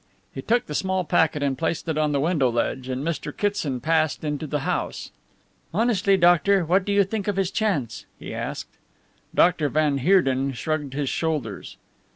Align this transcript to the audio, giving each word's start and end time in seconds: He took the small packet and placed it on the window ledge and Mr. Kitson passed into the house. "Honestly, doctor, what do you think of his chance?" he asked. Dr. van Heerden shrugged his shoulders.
He 0.33 0.41
took 0.41 0.65
the 0.65 0.73
small 0.73 1.03
packet 1.03 1.43
and 1.43 1.55
placed 1.55 1.87
it 1.87 1.95
on 1.95 2.11
the 2.11 2.19
window 2.19 2.49
ledge 2.49 2.89
and 2.89 3.05
Mr. 3.05 3.31
Kitson 3.31 3.79
passed 3.79 4.23
into 4.23 4.47
the 4.47 4.61
house. 4.61 5.11
"Honestly, 5.75 6.17
doctor, 6.17 6.65
what 6.65 6.85
do 6.85 6.91
you 6.91 7.03
think 7.03 7.27
of 7.27 7.35
his 7.35 7.51
chance?" 7.51 8.07
he 8.17 8.33
asked. 8.33 8.77
Dr. 9.35 9.69
van 9.69 9.99
Heerden 9.99 10.53
shrugged 10.53 10.93
his 10.93 11.09
shoulders. 11.09 11.77